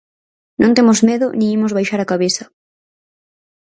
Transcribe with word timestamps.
Non 0.61 0.75
temos 0.77 0.99
medo 1.09 1.27
nin 1.37 1.47
imos 1.57 1.75
baixar 1.77 1.99
a 2.01 2.09
cabeza. 2.11 2.43